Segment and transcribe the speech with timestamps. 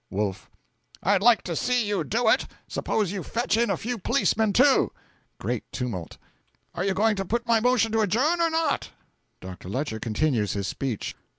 [0.09, 0.49] Wolf.
[1.03, 2.47] 'I'd like to see you do it!
[2.67, 4.91] Suppose you fetch in a few policemen too!
[5.39, 6.17] (Great tumult.)
[6.73, 8.89] Are you going to put my motion to adjourn, or not?'
[9.41, 9.69] Dr.
[9.69, 11.13] Lecher continues his speech.